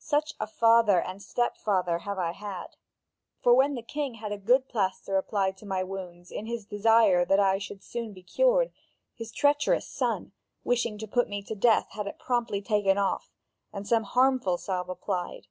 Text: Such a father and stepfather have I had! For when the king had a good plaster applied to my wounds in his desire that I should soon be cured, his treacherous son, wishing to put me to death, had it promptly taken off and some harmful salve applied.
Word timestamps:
Such 0.00 0.32
a 0.40 0.46
father 0.46 1.02
and 1.02 1.22
stepfather 1.22 1.98
have 1.98 2.18
I 2.18 2.32
had! 2.32 2.76
For 3.42 3.52
when 3.52 3.74
the 3.74 3.82
king 3.82 4.14
had 4.14 4.32
a 4.32 4.38
good 4.38 4.70
plaster 4.70 5.18
applied 5.18 5.58
to 5.58 5.66
my 5.66 5.84
wounds 5.84 6.30
in 6.30 6.46
his 6.46 6.64
desire 6.64 7.26
that 7.26 7.38
I 7.38 7.58
should 7.58 7.82
soon 7.82 8.14
be 8.14 8.22
cured, 8.22 8.72
his 9.14 9.30
treacherous 9.32 9.86
son, 9.86 10.32
wishing 10.64 10.96
to 10.96 11.06
put 11.06 11.28
me 11.28 11.42
to 11.42 11.54
death, 11.54 11.88
had 11.90 12.06
it 12.06 12.18
promptly 12.18 12.62
taken 12.62 12.96
off 12.96 13.34
and 13.70 13.86
some 13.86 14.04
harmful 14.04 14.56
salve 14.56 14.88
applied. 14.88 15.46